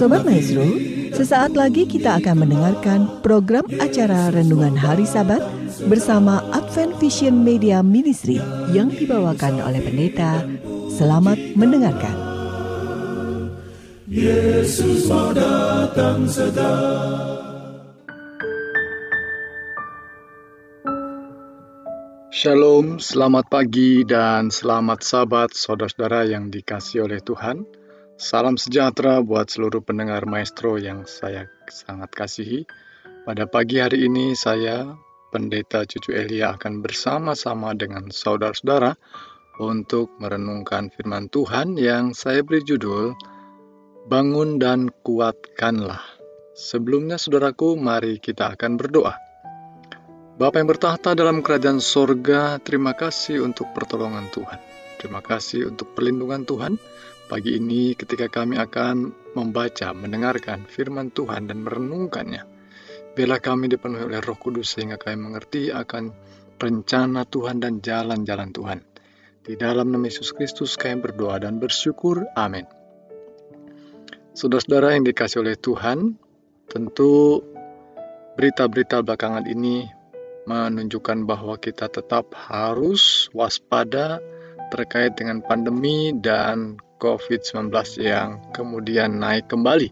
[0.00, 0.64] Sobat Maestro,
[1.12, 5.44] sesaat lagi kita akan mendengarkan program acara Renungan Hari Sabat
[5.92, 8.40] bersama Advent Vision Media Ministry
[8.72, 10.40] yang dibawakan oleh pendeta.
[10.88, 12.16] Selamat mendengarkan.
[14.08, 16.80] Yesus mau datang segera.
[22.32, 27.79] Shalom, selamat pagi dan selamat sabat saudara-saudara yang dikasih oleh Tuhan.
[28.20, 32.68] Salam sejahtera buat seluruh pendengar maestro yang saya sangat kasihi.
[33.24, 34.92] Pada pagi hari ini saya,
[35.32, 38.92] Pendeta Cucu Elia akan bersama-sama dengan saudara-saudara
[39.56, 43.16] untuk merenungkan firman Tuhan yang saya beri judul
[44.04, 46.04] Bangun dan Kuatkanlah.
[46.52, 49.16] Sebelumnya saudaraku, mari kita akan berdoa.
[50.36, 54.60] Bapa yang bertahta dalam kerajaan sorga, terima kasih untuk pertolongan Tuhan.
[55.00, 56.76] Terima kasih untuk perlindungan Tuhan.
[57.30, 62.42] Pagi ini ketika kami akan membaca, mendengarkan firman Tuhan dan merenungkannya,
[63.14, 66.10] biarlah kami dipenuhi oleh roh kudus sehingga kami mengerti akan
[66.58, 68.82] rencana Tuhan dan jalan-jalan Tuhan.
[69.46, 72.26] Di dalam nama Yesus Kristus kami berdoa dan bersyukur.
[72.34, 72.66] Amin.
[74.34, 76.18] Saudara-saudara yang dikasih oleh Tuhan,
[76.66, 77.46] tentu
[78.34, 79.86] berita-berita belakangan ini
[80.50, 84.18] menunjukkan bahwa kita tetap harus waspada
[84.74, 87.72] terkait dengan pandemi dan COVID-19
[88.04, 89.88] yang kemudian naik kembali.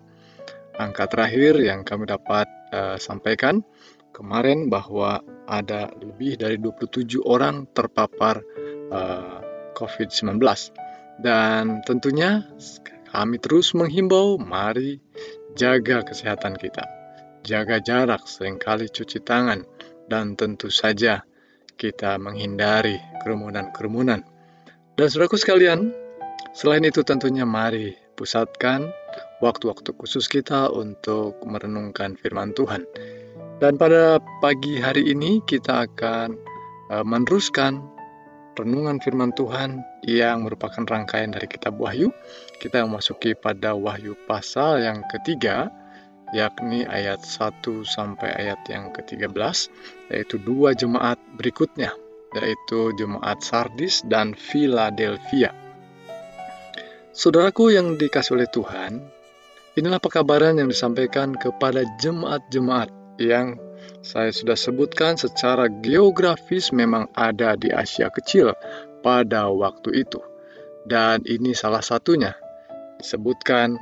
[0.78, 3.64] Angka terakhir yang kami dapat uh, sampaikan
[4.14, 8.44] kemarin bahwa ada lebih dari 27 orang terpapar
[8.92, 9.38] uh, eh,
[9.74, 10.38] COVID-19.
[11.18, 12.46] Dan tentunya
[13.10, 15.00] kami terus menghimbau, mari
[15.56, 16.84] jaga kesehatan kita.
[17.42, 19.64] Jaga jarak, sering kali cuci tangan,
[20.06, 21.24] dan tentu saja
[21.78, 24.20] kita menghindari kerumunan-kerumunan.
[24.98, 25.94] Dan saudaraku sekalian,
[26.52, 28.90] Selain itu tentunya mari pusatkan
[29.38, 32.82] waktu-waktu khusus kita untuk merenungkan firman Tuhan.
[33.58, 36.34] Dan pada pagi hari ini kita akan
[36.94, 37.82] uh, meneruskan
[38.58, 42.10] renungan firman Tuhan yang merupakan rangkaian dari kitab Wahyu.
[42.58, 45.70] Kita memasuki pada Wahyu pasal yang ketiga,
[46.34, 49.30] yakni ayat 1 sampai ayat yang ke-13,
[50.10, 51.94] yaitu dua jemaat berikutnya,
[52.34, 55.54] yaitu jemaat Sardis dan Philadelphia.
[57.18, 59.02] Saudaraku yang dikasih oleh Tuhan,
[59.74, 63.58] inilah pekabaran yang disampaikan kepada jemaat-jemaat yang
[64.06, 68.54] saya sudah sebutkan secara geografis memang ada di Asia Kecil
[69.02, 70.22] pada waktu itu.
[70.86, 72.38] Dan ini salah satunya
[73.02, 73.74] disebutkan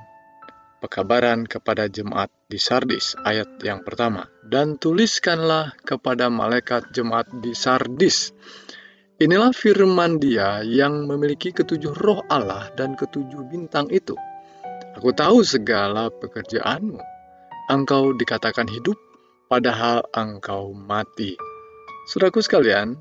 [0.81, 4.33] pekabaran kepada jemaat di Sardis ayat yang pertama.
[4.49, 8.33] Dan tuliskanlah kepada malaikat jemaat di Sardis
[9.17, 14.13] Inilah firman dia yang memiliki ketujuh roh Allah dan ketujuh bintang itu.
[14.93, 17.01] Aku tahu segala pekerjaanmu.
[17.73, 19.01] Engkau dikatakan hidup,
[19.49, 21.33] padahal engkau mati.
[22.13, 23.01] Saudaraku sekalian,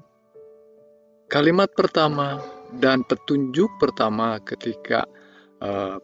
[1.28, 2.40] kalimat pertama
[2.72, 5.04] dan petunjuk pertama ketika
[5.60, 6.00] uh,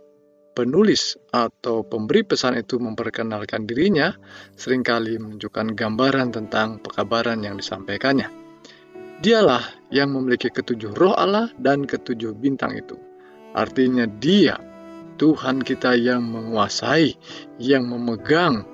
[0.52, 4.12] penulis atau pemberi pesan itu memperkenalkan dirinya
[4.60, 8.41] sering kali menunjukkan gambaran tentang pekabaran yang disampaikannya.
[9.22, 9.62] Dialah
[9.94, 12.98] yang memiliki ketujuh roh Allah dan ketujuh bintang itu.
[13.54, 14.58] Artinya dia,
[15.22, 17.14] Tuhan kita yang menguasai,
[17.62, 18.66] yang memegang,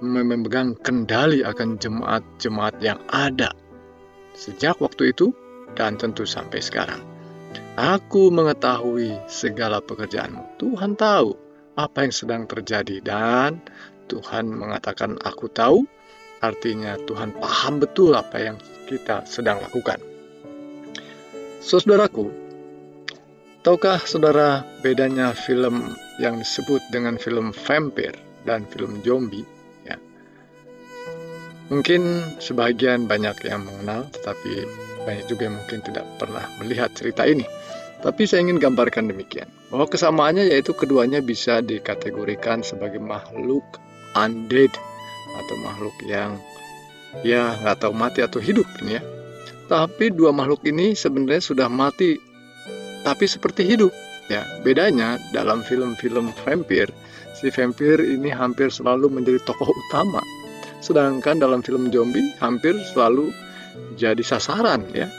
[0.00, 3.52] memegang kendali akan jemaat-jemaat yang ada.
[4.32, 5.36] Sejak waktu itu
[5.76, 7.04] dan tentu sampai sekarang.
[7.76, 10.56] Aku mengetahui segala pekerjaanmu.
[10.56, 11.36] Tuhan tahu
[11.76, 13.60] apa yang sedang terjadi dan
[14.08, 15.84] Tuhan mengatakan aku tahu
[16.40, 18.56] Artinya Tuhan paham betul apa yang
[18.90, 20.02] kita sedang lakukan.
[21.62, 22.26] Saudaraku,
[23.62, 29.46] tahukah saudara bedanya film yang disebut dengan film vampire dan film zombie?
[29.86, 29.94] Ya.
[31.70, 32.02] Mungkin
[32.42, 34.66] sebagian banyak yang mengenal, tetapi
[35.06, 37.46] banyak juga yang mungkin tidak pernah melihat cerita ini.
[38.00, 43.62] Tapi saya ingin gambarkan demikian, bahwa kesamaannya yaitu keduanya bisa dikategorikan sebagai makhluk
[44.16, 44.72] undead
[45.36, 46.40] atau makhluk yang
[47.26, 49.02] ya nggak tahu mati atau hidup ini ya.
[49.70, 52.18] Tapi dua makhluk ini sebenarnya sudah mati,
[53.06, 53.94] tapi seperti hidup.
[54.30, 56.86] Ya, bedanya dalam film-film vampir,
[57.34, 60.22] si vampir ini hampir selalu menjadi tokoh utama.
[60.78, 63.34] Sedangkan dalam film zombie hampir selalu
[63.98, 65.10] jadi sasaran ya.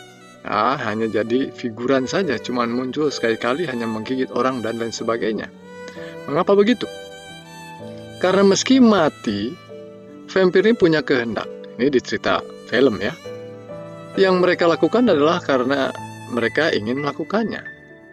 [0.42, 5.52] Nah, hanya jadi figuran saja, cuman muncul sekali-kali hanya menggigit orang dan lain sebagainya.
[6.26, 6.90] Mengapa begitu?
[8.18, 9.54] Karena meski mati,
[10.32, 11.61] vampir ini punya kehendak.
[11.82, 12.38] Ini di cerita
[12.70, 13.10] film ya.
[14.14, 15.90] Yang mereka lakukan adalah karena
[16.30, 17.66] mereka ingin melakukannya.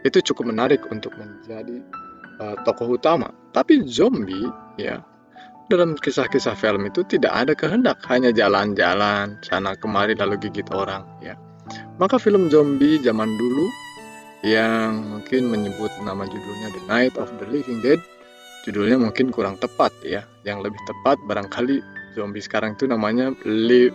[0.09, 1.85] Itu cukup menarik untuk menjadi
[2.41, 3.29] uh, tokoh utama.
[3.53, 4.49] Tapi zombie,
[4.81, 5.05] ya,
[5.69, 11.37] dalam kisah-kisah film itu tidak ada kehendak, hanya jalan-jalan sana kemari lalu gigit orang, ya.
[12.01, 13.69] Maka film zombie zaman dulu
[14.49, 18.01] yang mungkin menyebut nama judulnya The Night of the Living Dead,
[18.65, 20.25] judulnya mungkin kurang tepat ya.
[20.49, 23.87] Yang lebih tepat barangkali zombie sekarang itu namanya Li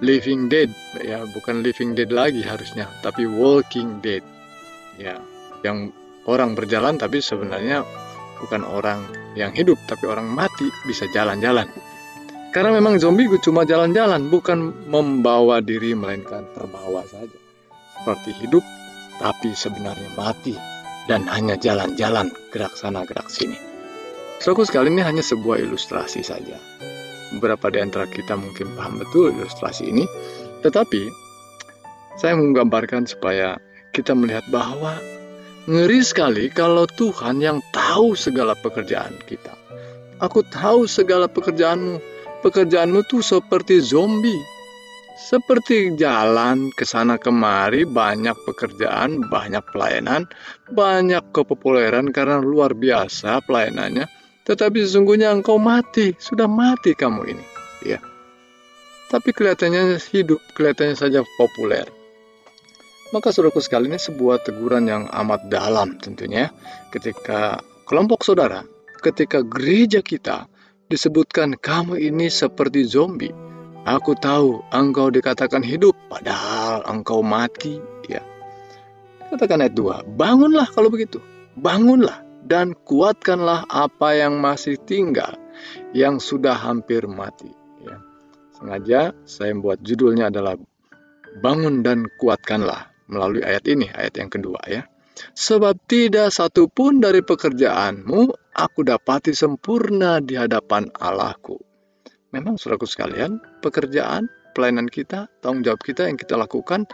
[0.00, 0.72] Living Dead
[1.04, 4.24] ya, bukan Living Dead lagi harusnya, tapi Walking Dead.
[4.96, 5.20] Ya,
[5.60, 5.92] yang
[6.24, 7.84] orang berjalan tapi sebenarnya
[8.40, 9.04] bukan orang
[9.36, 11.68] yang hidup tapi orang mati bisa jalan-jalan.
[12.48, 17.38] Karena memang zombie cuma jalan-jalan, bukan membawa diri melainkan terbawa saja.
[18.00, 18.64] Seperti hidup
[19.20, 20.56] tapi sebenarnya mati
[21.10, 23.58] dan hanya jalan-jalan gerak sana gerak sini.
[24.38, 26.56] Soku sekali ini hanya sebuah ilustrasi saja.
[27.36, 30.08] Beberapa di antara kita mungkin paham betul ilustrasi ini,
[30.64, 31.12] tetapi
[32.16, 33.60] saya menggambarkan supaya
[33.92, 34.96] kita melihat bahwa
[35.68, 39.52] ngeri sekali kalau Tuhan yang tahu segala pekerjaan kita.
[40.18, 42.00] Aku tahu segala pekerjaanmu.
[42.42, 44.38] Pekerjaanmu tuh seperti zombie
[45.18, 50.30] seperti jalan ke sana kemari, banyak pekerjaan, banyak pelayanan,
[50.70, 54.06] banyak kepopuleran karena luar biasa pelayanannya.
[54.48, 57.44] Tetapi sesungguhnya engkau mati, sudah mati kamu ini.
[57.84, 58.00] Ya.
[59.12, 61.84] Tapi kelihatannya hidup, kelihatannya saja populer.
[63.12, 66.52] Maka saudaraku sekali ini sebuah teguran yang amat dalam tentunya
[66.92, 68.64] ketika kelompok saudara,
[69.00, 70.44] ketika gereja kita
[70.92, 73.32] disebutkan kamu ini seperti zombie
[73.88, 77.80] Aku tahu engkau dikatakan hidup, padahal engkau mati.
[78.04, 78.20] Ya.
[79.32, 81.24] Katakan ayat 2, bangunlah kalau begitu.
[81.56, 85.34] Bangunlah dan kuatkanlah apa yang masih tinggal,
[85.96, 87.50] yang sudah hampir mati.
[87.82, 87.98] Ya.
[88.54, 90.58] Sengaja saya membuat judulnya adalah
[91.38, 94.82] Bangun dan kuatkanlah melalui ayat ini, ayat yang kedua ya.
[95.18, 98.20] Sebab tidak satu pun dari pekerjaanmu
[98.54, 101.58] aku dapati sempurna di hadapan Allahku.
[102.34, 106.86] Memang saudaraku sekalian, pekerjaan, pelayanan kita, tanggung jawab kita yang kita lakukan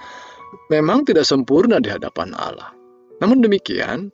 [0.70, 2.70] memang tidak sempurna di hadapan Allah.
[3.18, 4.12] Namun demikian,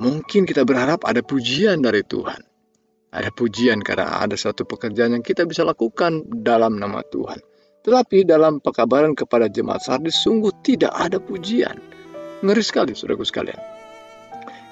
[0.00, 2.40] mungkin kita berharap ada pujian dari Tuhan.
[3.14, 7.38] Ada pujian karena ada suatu pekerjaan yang kita bisa lakukan dalam nama Tuhan.
[7.84, 11.78] Tetapi dalam pekabaran kepada jemaat Sardis sungguh tidak ada pujian.
[12.42, 13.60] Ngeri sekali saudaraku sekalian.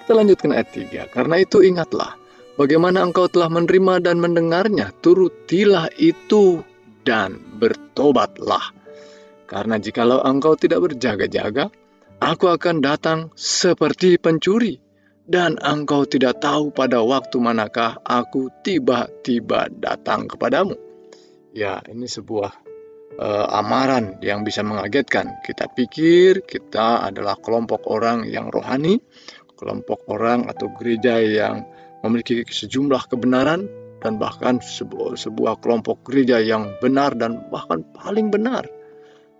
[0.02, 1.14] Kita lanjutkan ayat 3.
[1.14, 2.18] Karena itu ingatlah,
[2.52, 6.60] Bagaimana engkau telah menerima dan mendengarnya, turutilah itu
[7.00, 8.76] dan bertobatlah.
[9.48, 11.72] Karena jikalau engkau tidak berjaga-jaga,
[12.20, 14.76] aku akan datang seperti pencuri,
[15.32, 20.76] dan engkau tidak tahu pada waktu manakah aku tiba-tiba datang kepadamu.
[21.56, 22.52] Ya, ini sebuah
[23.16, 25.40] uh, amaran yang bisa mengagetkan.
[25.40, 29.00] Kita pikir kita adalah kelompok orang yang rohani,
[29.56, 31.64] kelompok orang atau gereja yang
[32.04, 33.64] memiliki sejumlah kebenaran
[34.04, 38.68] dan bahkan sebuah, sebuah kelompok gereja yang benar dan bahkan paling benar.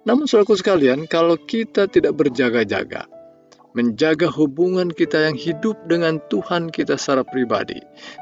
[0.09, 3.12] Namun saudaraku sekalian, kalau kita tidak berjaga-jaga,
[3.73, 7.81] menjaga hubungan kita yang hidup dengan Tuhan kita secara pribadi,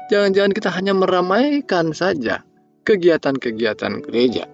[0.09, 2.43] jangan-jangan kita hanya meramaikan saja
[2.87, 4.47] kegiatan-kegiatan gereja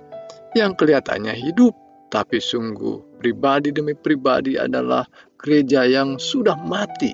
[0.57, 1.73] yang kelihatannya hidup,
[2.09, 5.05] tapi sungguh pribadi demi pribadi adalah
[5.37, 7.13] gereja yang sudah mati.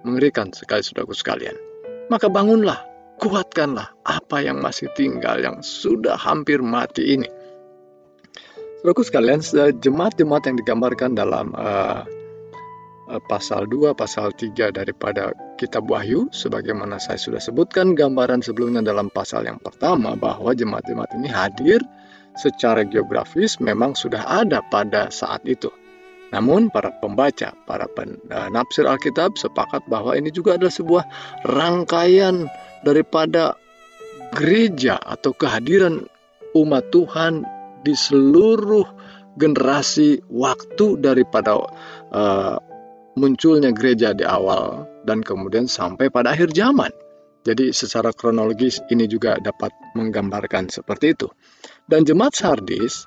[0.00, 1.70] Mengerikan sekali saudaraku sekalian
[2.10, 2.82] maka bangunlah,
[3.22, 7.30] kuatkanlah apa yang masih tinggal yang sudah hampir mati ini.
[8.82, 9.38] Saudaraku sekalian,
[9.78, 12.02] jemaat-jemaat yang digambarkan dalam uh,
[13.18, 19.48] pasal 2, pasal 3 daripada kitab Wahyu, sebagaimana saya sudah sebutkan gambaran sebelumnya dalam pasal
[19.48, 21.82] yang pertama bahwa jemaat-jemaat ini hadir
[22.38, 25.72] secara geografis memang sudah ada pada saat itu.
[26.30, 31.04] Namun para pembaca, para penafsir eh, Alkitab sepakat bahwa ini juga adalah sebuah
[31.42, 32.46] rangkaian
[32.86, 33.58] daripada
[34.30, 36.06] gereja atau kehadiran
[36.54, 37.42] umat Tuhan
[37.82, 38.86] di seluruh
[39.34, 41.58] generasi waktu daripada
[42.14, 42.58] uh,
[43.20, 46.88] munculnya gereja di awal dan kemudian sampai pada akhir zaman.
[47.44, 51.28] Jadi secara kronologis ini juga dapat menggambarkan seperti itu.
[51.88, 53.04] Dan jemaat Sardis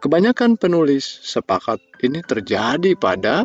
[0.00, 3.44] Kebanyakan penulis sepakat ini terjadi pada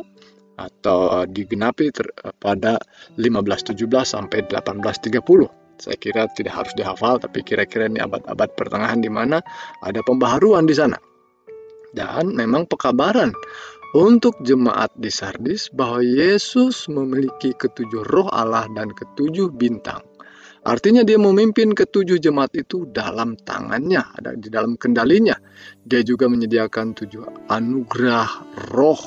[0.56, 2.08] atau digenapi ter,
[2.40, 2.80] pada
[3.20, 3.76] 1517
[4.08, 5.52] sampai 1830.
[5.76, 9.44] Saya kira tidak harus dihafal, tapi kira-kira ini abad-abad pertengahan di mana
[9.84, 10.96] ada pembaharuan di sana.
[11.92, 13.36] Dan memang pekabaran
[13.96, 20.04] untuk jemaat di Sardis bahwa Yesus memiliki ketujuh roh Allah dan ketujuh bintang.
[20.68, 25.38] Artinya dia memimpin ketujuh jemaat itu dalam tangannya, ada di dalam kendalinya.
[25.88, 28.32] Dia juga menyediakan tujuh anugerah
[28.76, 29.00] roh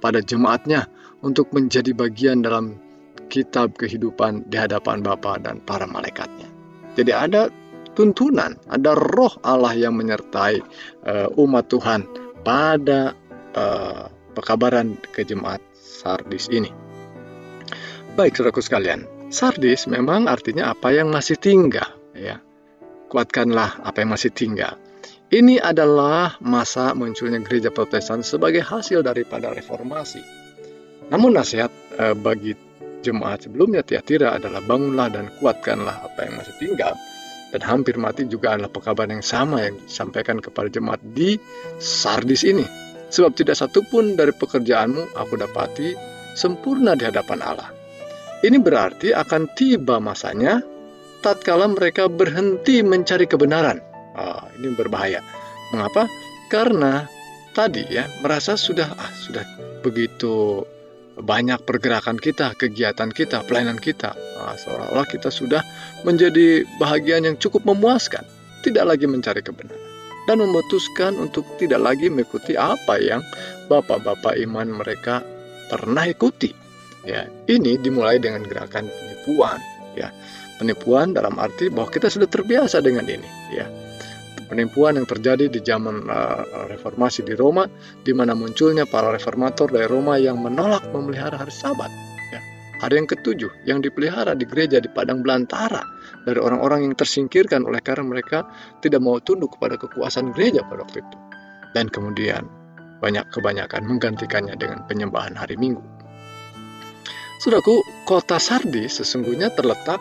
[0.00, 0.88] pada jemaatnya
[1.20, 2.80] untuk menjadi bagian dalam
[3.28, 6.48] kitab kehidupan di hadapan Bapa dan para malaikatnya.
[6.94, 7.50] Jadi ada
[7.98, 10.62] tuntunan, ada roh Allah yang menyertai
[11.04, 12.06] uh, umat Tuhan
[12.46, 13.12] pada
[13.58, 16.72] uh, pekabaran ke jemaat Sardis ini.
[18.12, 22.42] Baik, saudaraku sekalian, Sardis memang artinya apa yang masih tinggal, ya.
[23.08, 24.76] Kuatkanlah apa yang masih tinggal.
[25.32, 30.20] Ini adalah masa munculnya gereja Protestan sebagai hasil daripada reformasi.
[31.08, 32.52] Namun nasihat eh, bagi
[33.00, 36.92] jemaat sebelumnya Tiatira adalah bangunlah dan kuatkanlah apa yang masih tinggal.
[37.52, 41.36] Dan hampir mati juga adalah pekabaran yang sama yang disampaikan kepada jemaat di
[41.80, 42.64] Sardis ini.
[43.12, 45.92] Sebab tidak satupun dari pekerjaanmu aku dapati
[46.32, 47.68] sempurna di hadapan Allah.
[48.40, 50.64] Ini berarti akan tiba masanya
[51.20, 55.24] tatkala mereka berhenti mencari kebenaran Oh, ini berbahaya.
[55.72, 56.04] Mengapa?
[56.52, 57.08] Karena
[57.56, 59.44] tadi ya merasa sudah ah, sudah
[59.80, 60.68] begitu
[61.16, 64.12] banyak pergerakan kita, kegiatan kita, pelayanan kita.
[64.12, 65.64] Nah, seolah-olah kita sudah
[66.04, 68.24] menjadi bahagian yang cukup memuaskan,
[68.64, 69.81] tidak lagi mencari kebenaran
[70.26, 73.22] dan memutuskan untuk tidak lagi mengikuti apa yang
[73.66, 75.22] bapak-bapak iman mereka
[75.70, 76.54] pernah ikuti.
[77.02, 79.58] Ya, ini dimulai dengan gerakan penipuan,
[79.98, 80.14] ya.
[80.62, 83.66] Penipuan dalam arti bahwa kita sudah terbiasa dengan ini, ya
[84.52, 87.64] penipuan yang terjadi di zaman uh, reformasi di Roma,
[88.04, 91.88] di mana munculnya para reformator dari Roma yang menolak memelihara hari Sabat.
[92.28, 92.40] Ya.
[92.84, 95.80] Hari yang ketujuh yang dipelihara di gereja di padang belantara
[96.22, 98.46] dari orang-orang yang tersingkirkan oleh karena mereka
[98.78, 101.16] tidak mau tunduk kepada kekuasaan gereja pada waktu itu.
[101.72, 102.46] Dan kemudian
[103.02, 105.82] banyak kebanyakan menggantikannya dengan penyembahan hari Minggu.
[107.42, 109.98] Saudaraku, kota Sardis sesungguhnya terletak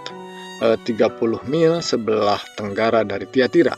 [0.61, 3.73] eh, 30 mil sebelah tenggara dari Tiatira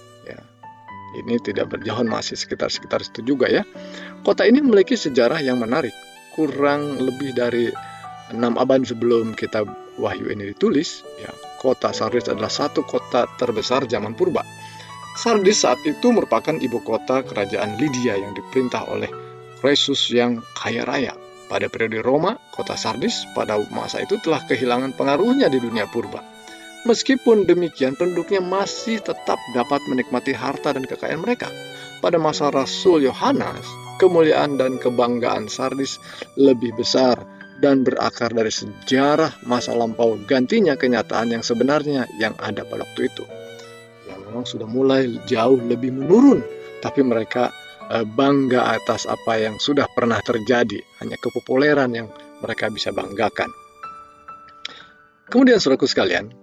[1.13, 3.61] ini tidak berjauhan masih sekitar-sekitar itu juga ya.
[4.25, 5.93] Kota ini memiliki sejarah yang menarik.
[6.33, 7.69] Kurang lebih dari
[8.33, 9.69] enam abad sebelum kitab
[10.01, 11.29] Wahyu ini ditulis, ya,
[11.63, 14.43] kota Sardis adalah satu kota terbesar zaman purba.
[15.15, 19.07] Sardis saat itu merupakan ibu kota kerajaan Lydia yang diperintah oleh
[19.63, 21.15] Croesus yang kaya raya.
[21.47, 26.19] Pada periode Roma, kota Sardis pada masa itu telah kehilangan pengaruhnya di dunia purba.
[26.83, 31.47] Meskipun demikian, penduduknya masih tetap dapat menikmati harta dan kekayaan mereka.
[32.03, 33.63] Pada masa Rasul Yohanes,
[34.03, 35.95] kemuliaan dan kebanggaan Sardis
[36.35, 37.23] lebih besar
[37.63, 43.23] dan berakar dari sejarah masa lampau gantinya kenyataan yang sebenarnya yang ada pada waktu itu.
[44.03, 46.43] Yang memang sudah mulai jauh lebih menurun,
[46.83, 47.55] tapi mereka
[47.87, 52.11] eh, bangga atas apa yang sudah pernah terjadi, hanya kepopuleran yang
[52.43, 53.47] mereka bisa banggakan.
[55.31, 56.35] Kemudian saudaraku sekalian,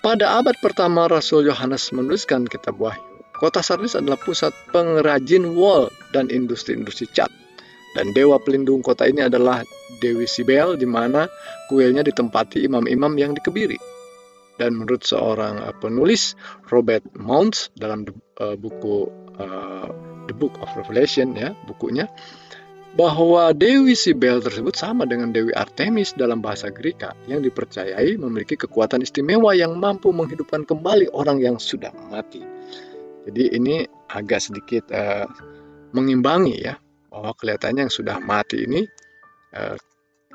[0.00, 3.04] pada abad pertama Rasul Yohanes menuliskan kitab Wahyu,
[3.36, 7.28] kota Sardis adalah pusat pengrajin wol dan industri-industri cat.
[7.98, 9.66] Dan dewa pelindung kota ini adalah
[9.98, 11.26] Dewi Sibel di mana
[11.66, 13.74] kuilnya ditempati imam-imam yang dikebiri.
[14.54, 16.38] Dan menurut seorang uh, penulis
[16.70, 18.06] Robert Mounts dalam
[18.38, 19.90] uh, buku uh,
[20.30, 22.06] The Book of Revelation ya, bukunya
[22.94, 29.02] bahwa Dewi Sibel tersebut sama dengan Dewi Artemis dalam bahasa Greka yang dipercayai memiliki kekuatan
[29.02, 32.46] istimewa yang mampu menghidupkan kembali orang yang sudah mati.
[33.26, 35.26] Jadi ini agak sedikit uh,
[35.90, 38.84] mengimbangi ya bahwa kelihatannya yang sudah mati ini
[39.56, 39.76] uh,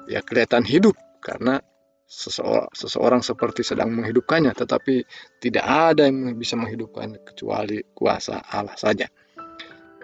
[0.09, 1.61] ya kelihatan hidup karena
[2.03, 5.05] seseorang, seseorang seperti sedang menghidupkannya tetapi
[5.39, 9.07] tidak ada yang bisa menghidupkan kecuali kuasa Allah saja.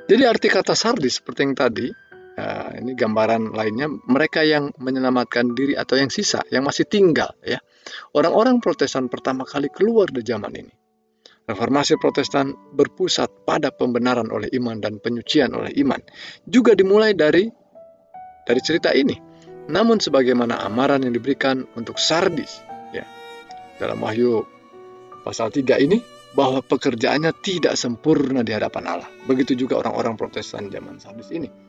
[0.10, 1.88] Jadi arti kata sardis seperti yang tadi
[2.40, 7.60] Nah, ini gambaran lainnya mereka yang menyelamatkan diri atau yang sisa yang masih tinggal ya.
[8.16, 10.74] Orang-orang Protestan pertama kali keluar di zaman ini.
[11.50, 15.98] Reformasi Protestan berpusat pada pembenaran oleh iman dan penyucian oleh iman.
[16.46, 17.50] Juga dimulai dari
[18.46, 19.18] dari cerita ini.
[19.70, 22.62] Namun sebagaimana amaran yang diberikan untuk Sardis
[22.94, 23.02] ya.
[23.82, 24.46] Dalam Wahyu
[25.26, 25.98] pasal 3 ini
[26.38, 29.10] bahwa pekerjaannya tidak sempurna di hadapan Allah.
[29.26, 31.69] Begitu juga orang-orang Protestan zaman Sardis ini.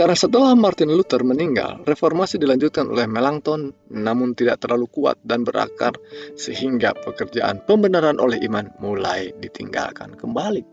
[0.00, 5.92] Karena setelah Martin Luther meninggal, reformasi dilanjutkan oleh Melanchthon namun tidak terlalu kuat dan berakar
[6.40, 10.64] sehingga pekerjaan pembenaran oleh iman mulai ditinggalkan kembali.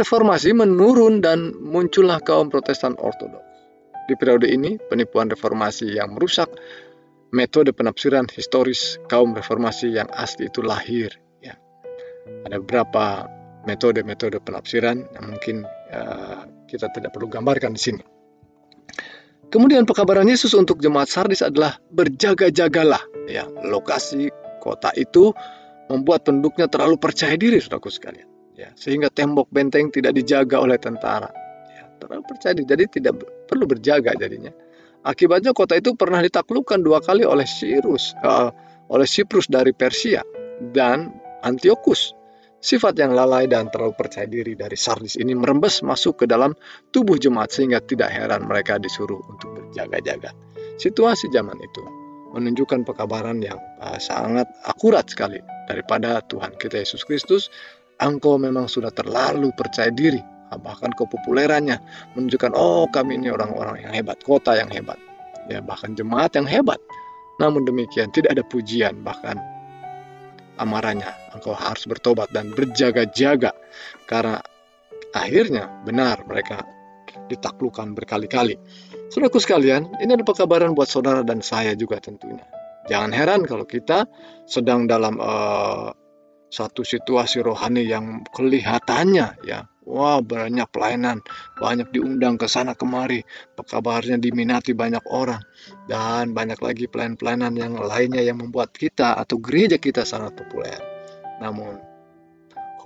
[0.00, 3.44] Reformasi menurun dan muncullah kaum Protestan Ortodoks.
[4.08, 6.48] Di periode ini, penipuan reformasi yang merusak
[7.36, 11.12] metode penafsiran historis kaum reformasi yang asli itu lahir.
[11.44, 11.60] Ya.
[12.48, 13.28] Ada beberapa
[13.68, 18.16] metode-metode penafsiran yang mungkin ya, kita tidak perlu gambarkan di sini.
[19.48, 23.00] Kemudian pekabaran Yesus untuk jemaat Sardis adalah berjaga-jagalah.
[23.24, 24.28] Ya, lokasi
[24.60, 25.32] kota itu
[25.88, 28.28] membuat penduduknya terlalu percaya diri, saudaraku sekalian.
[28.52, 31.32] Ya, sehingga tembok benteng tidak dijaga oleh tentara.
[31.72, 33.12] Ya, terlalu percaya diri, jadi tidak
[33.48, 34.52] perlu berjaga jadinya.
[35.06, 38.52] Akibatnya kota itu pernah ditaklukkan dua kali oleh Cyrus, uh,
[38.92, 40.20] oleh Siprus dari Persia
[40.74, 42.17] dan Antiochus.
[42.58, 46.58] Sifat yang lalai dan terlalu percaya diri dari Sardis ini merembes masuk ke dalam
[46.90, 50.34] tubuh jemaat sehingga tidak heran mereka disuruh untuk berjaga-jaga.
[50.74, 51.82] Situasi zaman itu
[52.34, 55.38] menunjukkan pekabaran yang uh, sangat akurat sekali
[55.70, 57.46] daripada Tuhan kita Yesus Kristus.
[58.02, 60.22] Engkau memang sudah terlalu percaya diri,
[60.62, 61.78] bahkan kepopulerannya
[62.14, 64.98] menunjukkan oh kami ini orang-orang yang hebat, kota yang hebat,
[65.46, 66.78] ya bahkan jemaat yang hebat.
[67.38, 69.38] Namun demikian tidak ada pujian bahkan
[70.58, 71.14] amarahnya.
[71.32, 73.54] Engkau harus bertobat dan berjaga-jaga
[74.04, 74.42] karena
[75.14, 76.66] akhirnya benar mereka
[77.30, 78.58] ditaklukkan berkali-kali.
[79.08, 82.44] Saudaraku sekalian, ini adalah pekabaran buat saudara dan saya juga tentunya.
[82.88, 84.08] Jangan heran kalau kita
[84.48, 85.92] sedang dalam uh,
[86.48, 91.26] satu situasi rohani yang kelihatannya ya Wah, banyak pelayanan,
[91.58, 93.26] banyak diundang ke sana kemari,
[93.58, 95.42] kabarnya diminati banyak orang,
[95.90, 100.78] dan banyak lagi pelayanan-pelayanan yang lainnya yang membuat kita atau gereja kita sangat populer.
[101.42, 101.82] Namun,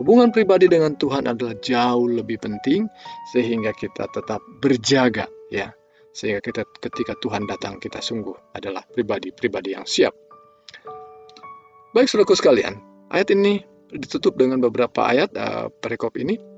[0.00, 2.88] hubungan pribadi dengan Tuhan adalah jauh lebih penting
[3.28, 5.68] sehingga kita tetap berjaga ya.
[6.16, 10.16] Sehingga kita ketika Tuhan datang kita sungguh adalah pribadi-pribadi yang siap.
[11.92, 12.80] Baik saudaraku sekalian,
[13.12, 13.60] ayat ini
[13.92, 16.51] ditutup dengan beberapa ayat uh, perikop ini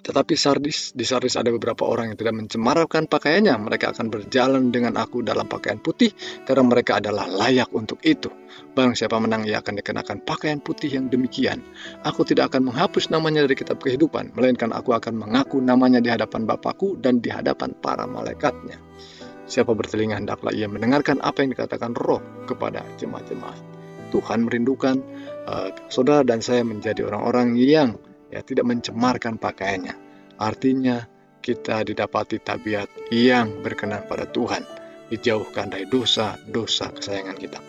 [0.00, 3.52] tetapi Sardis, di Sardis ada beberapa orang yang tidak mencemarkan pakaiannya.
[3.60, 6.10] Mereka akan berjalan dengan aku dalam pakaian putih
[6.48, 8.32] karena mereka adalah layak untuk itu.
[8.72, 11.60] Barang siapa menang, ia akan dikenakan pakaian putih yang demikian.
[12.02, 16.48] Aku tidak akan menghapus namanya dari kitab kehidupan, melainkan aku akan mengaku namanya di hadapan
[16.48, 18.80] Bapakku dan di hadapan para malaikatnya.
[19.50, 23.58] Siapa bertelinga hendaklah ia mendengarkan apa yang dikatakan roh kepada jemaat-jemaat.
[24.10, 24.98] Tuhan merindukan
[25.46, 27.98] uh, saudara dan saya menjadi orang-orang yang
[28.30, 29.94] ya tidak mencemarkan pakaiannya.
[30.40, 31.04] Artinya
[31.44, 34.64] kita didapati tabiat yang berkenan pada Tuhan,
[35.12, 37.60] dijauhkan dari dosa-dosa kesayangan kita.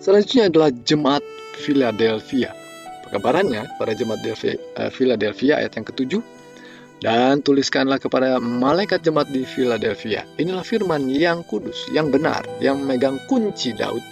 [0.00, 1.24] Selanjutnya adalah jemaat
[1.60, 2.52] Philadelphia.
[3.08, 4.56] Pekabarannya pada jemaat eh,
[4.92, 6.22] Philadelphia ayat yang ketujuh
[7.00, 10.24] dan tuliskanlah kepada malaikat jemaat di Philadelphia.
[10.36, 14.04] Inilah firman yang kudus, yang benar, yang memegang kunci Daud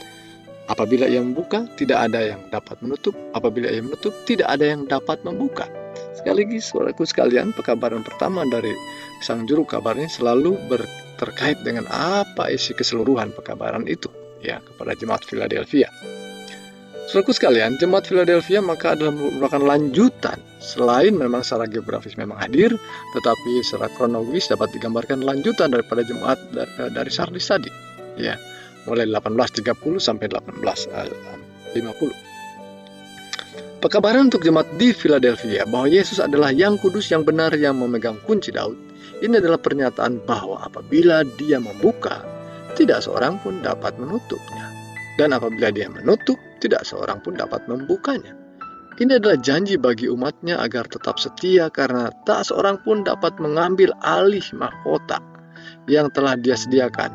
[0.68, 3.16] Apabila ia membuka, tidak ada yang dapat menutup.
[3.32, 5.64] Apabila ia menutup, tidak ada yang dapat membuka.
[6.12, 8.70] Sekali lagi, saudaraku sekalian, pekabaran pertama dari
[9.24, 10.60] sang juru kabarnya selalu
[11.16, 14.06] terkait dengan apa isi keseluruhan pekabaran itu
[14.44, 15.88] ya kepada jemaat Philadelphia.
[17.08, 22.76] Saudaraku sekalian, jemaat Philadelphia maka adalah merupakan lanjutan selain memang secara geografis memang hadir,
[23.16, 26.36] tetapi secara kronologis dapat digambarkan lanjutan daripada jemaat
[26.76, 27.72] dari Sardis tadi.
[28.20, 28.36] Ya,
[28.88, 32.28] mulai 1830 sampai 1850.
[33.78, 38.50] Pekabaran untuk jemaat di Philadelphia bahwa Yesus adalah yang kudus yang benar yang memegang kunci
[38.50, 38.74] Daud.
[39.22, 42.26] Ini adalah pernyataan bahwa apabila dia membuka,
[42.74, 44.66] tidak seorang pun dapat menutupnya.
[45.14, 48.34] Dan apabila dia menutup, tidak seorang pun dapat membukanya.
[48.98, 54.42] Ini adalah janji bagi umatnya agar tetap setia karena tak seorang pun dapat mengambil alih
[54.58, 55.22] mahkota
[55.86, 57.14] yang telah dia sediakan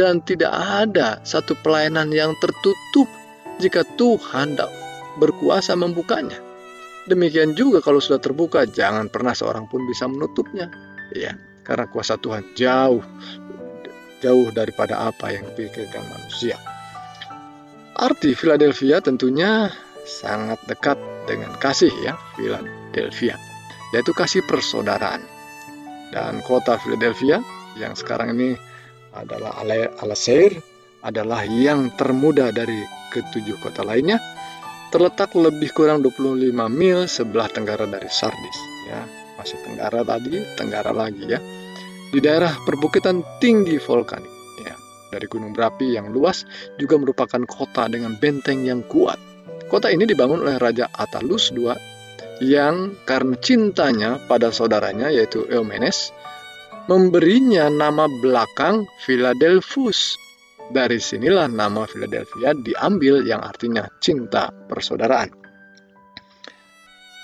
[0.00, 3.08] dan tidak ada satu pelayanan yang tertutup
[3.60, 4.56] jika Tuhan
[5.20, 6.40] berkuasa membukanya.
[7.10, 10.70] Demikian juga kalau sudah terbuka, jangan pernah seorang pun bisa menutupnya.
[11.12, 11.34] Ya,
[11.66, 13.02] karena kuasa Tuhan jauh
[14.22, 16.54] jauh daripada apa yang dipikirkan manusia.
[17.98, 19.68] Arti Philadelphia tentunya
[20.06, 23.34] sangat dekat dengan kasih ya, Philadelphia,
[23.92, 25.20] yaitu kasih persaudaraan.
[26.14, 27.42] Dan kota Philadelphia
[27.76, 28.54] yang sekarang ini
[29.12, 29.60] adalah
[30.00, 30.56] Al-Sair
[31.02, 32.78] adalah yang termuda dari
[33.12, 34.16] ketujuh kota lainnya
[34.92, 39.02] terletak lebih kurang 25 mil sebelah tenggara dari Sardis ya.
[39.40, 41.40] Masih tenggara tadi tenggara lagi ya.
[42.12, 44.30] Di daerah perbukitan tinggi vulkanik
[44.62, 44.76] ya.
[45.08, 46.44] Dari gunung berapi yang luas
[46.76, 49.16] juga merupakan kota dengan benteng yang kuat.
[49.66, 51.72] Kota ini dibangun oleh Raja Atalus II
[52.44, 56.12] yang karena cintanya pada saudaranya yaitu Eumenes
[56.90, 60.18] memberinya nama belakang Philadelphus.
[60.72, 65.28] Dari sinilah nama Philadelphia diambil yang artinya cinta persaudaraan.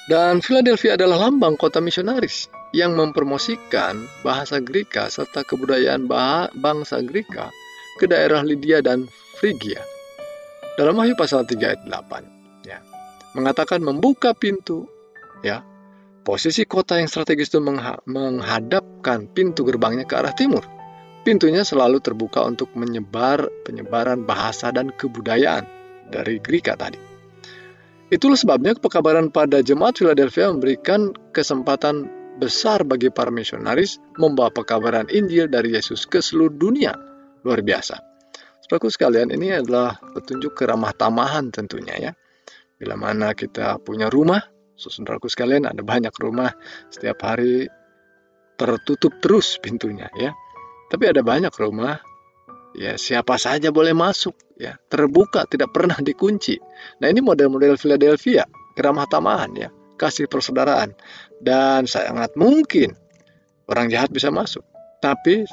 [0.09, 6.05] Dan Philadelphia adalah lambang kota misionaris yang mempromosikan bahasa Greka serta kebudayaan
[6.61, 7.49] bangsa Greka
[7.97, 9.09] ke daerah Lydia dan
[9.40, 9.81] Frigia.
[10.77, 12.79] Dalam Wahyu pasal 3 ayat 8 ya,
[13.33, 14.85] mengatakan membuka pintu
[15.40, 15.64] ya
[16.29, 17.57] Posisi kota yang strategis itu
[18.05, 20.61] menghadapkan pintu gerbangnya ke arah timur.
[21.25, 25.64] Pintunya selalu terbuka untuk menyebar penyebaran bahasa dan kebudayaan
[26.12, 27.01] dari Greka tadi.
[28.12, 35.49] Itulah sebabnya pekabaran pada jemaat Philadelphia memberikan kesempatan besar bagi para misionaris membawa pekabaran Injil
[35.49, 36.93] dari Yesus ke seluruh dunia.
[37.41, 38.05] Luar biasa.
[38.69, 42.12] Saudaraku sekalian, ini adalah petunjuk keramah tamahan tentunya ya.
[42.77, 44.45] Bila mana kita punya rumah,
[44.79, 46.55] saudaraku sekalian ada banyak rumah.
[46.88, 47.67] Setiap hari
[48.55, 50.31] tertutup terus pintunya ya.
[50.88, 51.99] Tapi ada banyak rumah.
[52.79, 56.61] Ya siapa saja boleh masuk ya, terbuka tidak pernah dikunci.
[57.03, 58.47] Nah, ini model-model Philadelphia,
[58.79, 60.95] keramah tamahan ya, kasih persaudaraan.
[61.43, 62.95] Dan sangat mungkin
[63.67, 64.62] orang jahat bisa masuk.
[65.03, 65.49] Tapi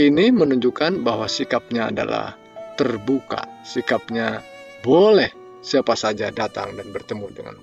[0.00, 2.38] ini menunjukkan bahwa sikapnya adalah
[2.78, 4.40] terbuka, sikapnya
[4.80, 5.28] boleh
[5.60, 7.54] siapa saja datang dan bertemu dengan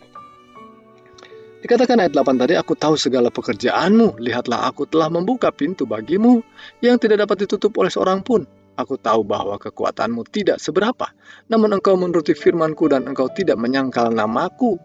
[1.57, 6.45] Dikatakan ayat 8 tadi, aku tahu segala pekerjaanmu, lihatlah aku telah membuka pintu bagimu
[6.85, 8.45] yang tidak dapat ditutup oleh seorang pun.
[8.77, 11.09] Aku tahu bahwa kekuatanmu tidak seberapa,
[11.49, 14.77] namun engkau menuruti firmanku dan engkau tidak menyangkal namaku.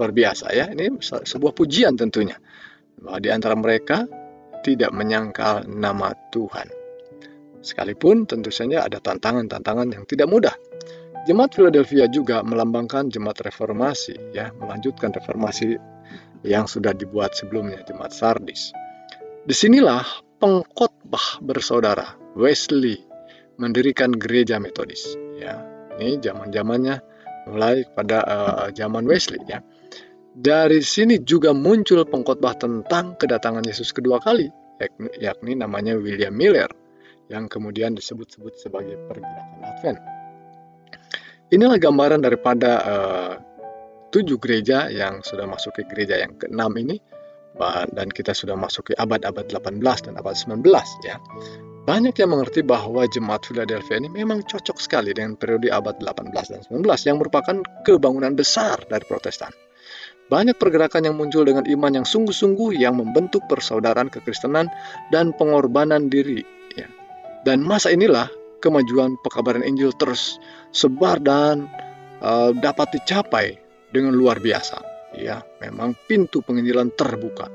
[0.00, 2.40] Luar biasa ya, ini sebuah pujian tentunya.
[2.96, 4.08] Bahwa di antara mereka
[4.64, 6.72] tidak menyangkal nama Tuhan.
[7.60, 10.56] Sekalipun tentu saja ada tantangan-tantangan yang tidak mudah.
[11.28, 15.76] Jemaat Philadelphia juga melambangkan jemaat reformasi, ya, melanjutkan reformasi
[16.40, 18.72] yang sudah dibuat sebelumnya jemaat Sardis.
[19.44, 20.08] Di sinilah
[20.40, 23.04] pengkhotbah bersaudara Wesley
[23.60, 25.20] mendirikan gereja metodis.
[25.36, 25.60] Ya,
[26.00, 27.04] ini zaman zamannya
[27.44, 29.60] mulai pada uh, zaman Wesley ya.
[30.32, 34.48] Dari sini juga muncul pengkhotbah tentang kedatangan Yesus kedua kali,
[34.80, 36.72] yakni, yakni namanya William Miller,
[37.28, 40.17] yang kemudian disebut-sebut sebagai pergerakan Advent.
[41.48, 43.32] Inilah gambaran daripada uh,
[44.12, 47.00] tujuh gereja yang sudah masuk ke gereja yang keenam ini
[47.90, 50.62] dan kita sudah masuk ke abad-abad 18 dan abad 19
[51.02, 51.18] ya.
[51.88, 56.60] Banyak yang mengerti bahwa jemaat Philadelphia ini memang cocok sekali dengan periode abad 18 dan
[56.68, 59.50] 19 yang merupakan kebangunan besar dari Protestan.
[60.28, 64.68] Banyak pergerakan yang muncul dengan iman yang sungguh-sungguh yang membentuk persaudaraan kekristenan
[65.08, 66.44] dan pengorbanan diri.
[66.76, 66.84] Ya.
[67.48, 70.38] Dan masa inilah kemajuan pekabaran Injil terus
[70.74, 71.66] sebar dan
[72.22, 73.58] uh, dapat dicapai
[73.90, 74.84] dengan luar biasa.
[75.16, 77.48] Ya, memang pintu penginjilan terbuka.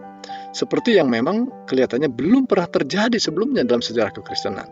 [0.53, 4.69] Seperti yang memang kelihatannya belum pernah terjadi sebelumnya dalam sejarah kekristenan.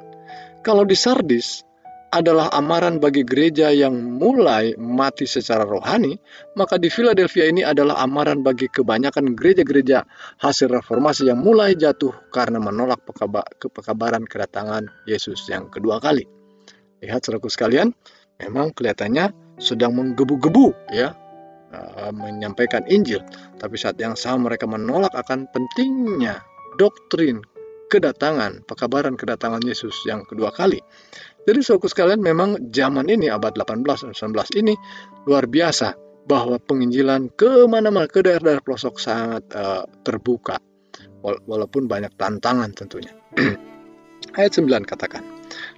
[0.65, 1.65] Kalau di Sardis
[2.12, 6.19] adalah amaran bagi gereja yang mulai mati secara rohani,
[6.60, 10.04] maka di Philadelphia ini adalah amaran bagi kebanyakan gereja-gereja
[10.43, 13.00] hasil reformasi yang mulai jatuh karena menolak
[13.71, 16.28] pekabaran kedatangan Yesus yang kedua kali.
[17.00, 17.95] Lihat saudaraku sekalian,
[18.43, 21.15] memang kelihatannya sedang menggebu-gebu ya
[21.71, 23.24] uh, menyampaikan Injil,
[23.56, 26.43] tapi saat yang sama mereka menolak akan pentingnya
[26.76, 27.39] doktrin
[27.91, 30.80] kedatangan, pekabaran kedatangan Yesus yang kedua kali.
[31.42, 34.74] Jadi saudaraku sekalian memang zaman ini abad 18 dan 19 ini
[35.26, 35.98] luar biasa
[36.30, 40.62] bahwa penginjilan ke mana-mana ke daerah-daerah pelosok sangat uh, terbuka
[41.22, 43.14] walaupun banyak tantangan tentunya.
[44.38, 45.26] Ayat 9 katakan,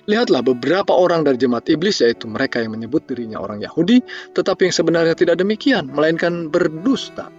[0.05, 4.03] Lihatlah beberapa orang dari jemaat iblis yaitu mereka yang menyebut dirinya orang Yahudi
[4.35, 7.31] tetapi yang sebenarnya tidak demikian melainkan berdusta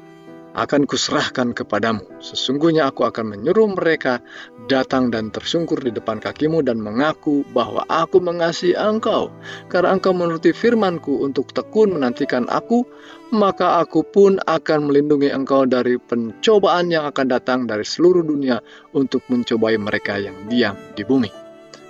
[0.55, 2.07] akan kuserahkan kepadamu.
[2.23, 4.23] Sesungguhnya aku akan menyuruh mereka
[4.71, 9.35] datang dan tersungkur di depan kakimu dan mengaku bahwa aku mengasihi engkau.
[9.67, 12.87] Karena engkau menuruti firmanku untuk tekun menantikan aku,
[13.35, 18.63] maka aku pun akan melindungi engkau dari pencobaan yang akan datang dari seluruh dunia
[18.95, 21.29] untuk mencobai mereka yang diam di bumi.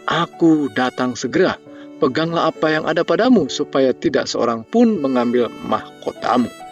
[0.08, 1.56] Aku datang segera.
[1.94, 6.63] Peganglah apa yang ada padamu, supaya tidak seorang pun mengambil mahkotamu.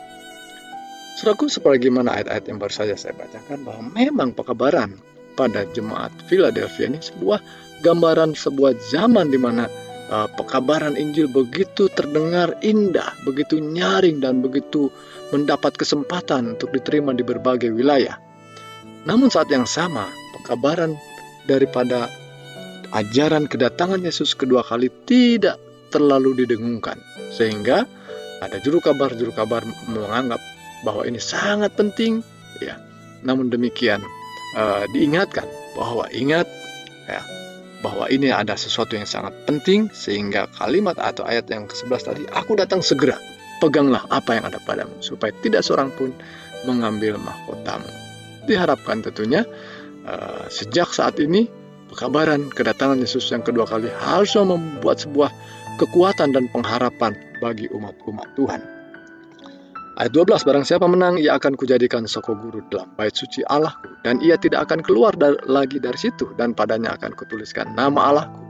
[1.12, 4.96] Seraku sebagaimana ayat-ayat yang baru saja saya bacakan bahwa memang pekabaran
[5.36, 7.40] pada jemaat Philadelphia ini sebuah
[7.84, 9.68] gambaran sebuah zaman di mana
[10.08, 14.88] uh, pekabaran Injil begitu terdengar indah, begitu nyaring dan begitu
[15.32, 18.16] mendapat kesempatan untuk diterima di berbagai wilayah.
[19.08, 20.06] Namun saat yang sama,
[20.40, 20.94] pekabaran
[21.48, 22.06] daripada
[22.94, 25.58] ajaran kedatangan Yesus kedua kali tidak
[25.90, 27.00] terlalu didengungkan.
[27.34, 27.88] Sehingga
[28.44, 30.38] ada juru kabar-juru kabar menganggap
[30.82, 32.20] bahwa ini sangat penting
[32.62, 32.78] ya.
[33.22, 34.02] Namun demikian
[34.58, 35.46] uh, diingatkan
[35.78, 36.46] bahwa ingat
[37.06, 37.22] ya
[37.82, 42.54] bahwa ini ada sesuatu yang sangat penting sehingga kalimat atau ayat yang ke-11 tadi aku
[42.54, 43.18] datang segera
[43.58, 46.14] peganglah apa yang ada padamu supaya tidak seorang pun
[46.62, 47.90] mengambil mahkotamu
[48.46, 49.42] diharapkan tentunya
[50.06, 51.50] uh, sejak saat ini
[51.92, 55.28] Pekabaran kedatangan Yesus yang kedua kali harusnya membuat sebuah
[55.76, 58.64] kekuatan dan pengharapan bagi umat-umat Tuhan.
[59.92, 64.24] Ayat 12, barang siapa menang, ia akan kujadikan soko guru dalam bait suci Allahku, dan
[64.24, 68.40] ia tidak akan keluar da lagi dari situ, dan padanya akan kutuliskan nama Allahku,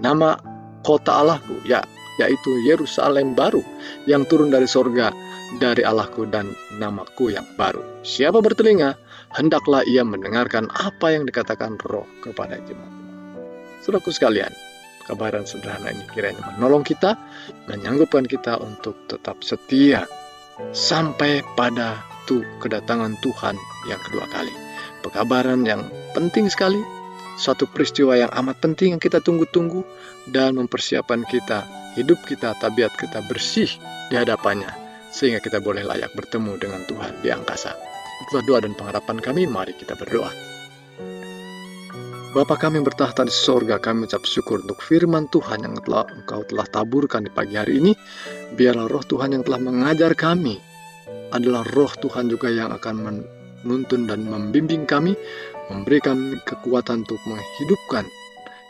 [0.00, 0.40] nama
[0.80, 1.84] kota Allahku, ya,
[2.16, 3.60] yaitu Yerusalem baru,
[4.08, 5.12] yang turun dari sorga,
[5.60, 7.84] dari Allahku dan namaku yang baru.
[8.00, 8.96] Siapa bertelinga,
[9.36, 12.92] hendaklah ia mendengarkan apa yang dikatakan roh kepada jemaat.
[13.84, 14.56] Saudaraku sekalian,
[15.04, 17.12] kabaran sederhana ini kiranya menolong kita,
[17.68, 20.08] menyanggupkan kita untuk tetap setia
[20.72, 23.56] sampai pada tu kedatangan Tuhan
[23.88, 24.52] yang kedua kali.
[25.00, 26.78] Pekabaran yang penting sekali,
[27.38, 29.86] satu peristiwa yang amat penting yang kita tunggu-tunggu
[30.28, 33.70] dan mempersiapkan kita, hidup kita, tabiat kita bersih
[34.10, 34.68] di hadapannya
[35.08, 37.72] sehingga kita boleh layak bertemu dengan Tuhan di angkasa.
[38.28, 40.47] Itulah doa dan pengharapan kami, mari kita berdoa.
[42.28, 46.44] Bapa kami yang bertahta di sorga, kami ucap syukur untuk firman Tuhan yang telah Engkau
[46.44, 47.96] telah taburkan di pagi hari ini.
[48.52, 50.60] Biarlah roh Tuhan yang telah mengajar kami
[51.32, 52.94] adalah roh Tuhan juga yang akan
[53.64, 55.16] menuntun dan membimbing kami,
[55.72, 58.04] memberikan kekuatan untuk menghidupkan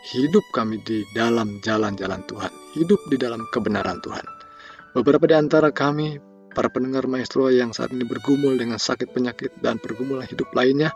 [0.07, 4.23] hidup kami di dalam jalan-jalan Tuhan, hidup di dalam kebenaran Tuhan.
[4.95, 6.15] Beberapa di antara kami
[6.59, 10.91] para pendengar maestro yang saat ini bergumul dengan sakit penyakit dan pergumulan hidup lainnya,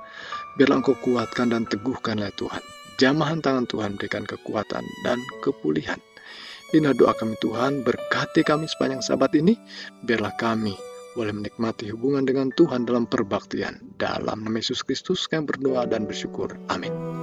[0.59, 2.59] biarlah engkau kuatkan dan teguhkanlah Tuhan.
[2.99, 5.95] Jamahan tangan Tuhan berikan kekuatan dan kepulihan.
[6.75, 9.55] Inilah doa kami Tuhan, berkati kami sepanjang sabat ini,
[10.03, 10.75] biarlah kami
[11.15, 13.95] boleh menikmati hubungan dengan Tuhan dalam perbaktian.
[13.95, 16.59] Dalam nama Yesus Kristus kami berdoa dan bersyukur.
[16.67, 17.22] Amin.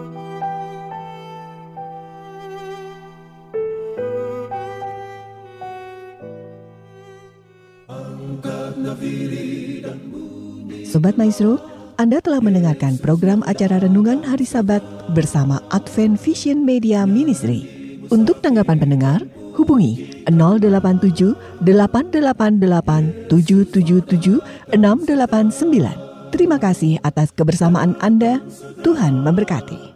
[10.91, 11.63] Sobat Maestro,
[12.03, 14.83] Anda telah mendengarkan program acara Renungan Hari Sabat
[15.15, 17.63] bersama Advent Vision Media Ministry.
[18.11, 19.23] Untuk tanggapan pendengar,
[19.55, 24.43] hubungi 087 888 777
[24.75, 26.35] 689.
[26.35, 28.43] Terima kasih atas kebersamaan Anda.
[28.83, 29.90] Tuhan memberkati.